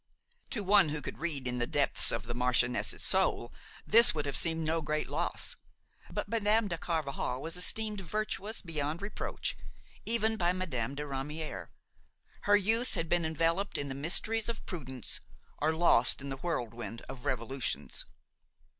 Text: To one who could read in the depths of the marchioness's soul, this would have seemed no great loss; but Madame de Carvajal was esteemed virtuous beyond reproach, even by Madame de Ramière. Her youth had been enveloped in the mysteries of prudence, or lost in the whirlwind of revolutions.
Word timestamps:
To 0.49 0.63
one 0.63 0.89
who 0.89 0.99
could 0.99 1.19
read 1.19 1.47
in 1.47 1.59
the 1.59 1.67
depths 1.67 2.11
of 2.11 2.23
the 2.25 2.33
marchioness's 2.33 3.03
soul, 3.03 3.53
this 3.85 4.15
would 4.15 4.25
have 4.25 4.35
seemed 4.35 4.61
no 4.61 4.81
great 4.81 5.07
loss; 5.07 5.57
but 6.09 6.27
Madame 6.27 6.67
de 6.67 6.75
Carvajal 6.79 7.39
was 7.39 7.55
esteemed 7.55 8.01
virtuous 8.01 8.63
beyond 8.63 9.03
reproach, 9.03 9.55
even 10.03 10.37
by 10.37 10.53
Madame 10.53 10.95
de 10.95 11.03
Ramière. 11.03 11.67
Her 12.45 12.57
youth 12.57 12.95
had 12.95 13.09
been 13.09 13.23
enveloped 13.25 13.77
in 13.77 13.89
the 13.89 13.93
mysteries 13.93 14.49
of 14.49 14.65
prudence, 14.65 15.19
or 15.59 15.71
lost 15.71 16.19
in 16.19 16.29
the 16.29 16.37
whirlwind 16.37 17.03
of 17.03 17.25
revolutions. 17.25 18.05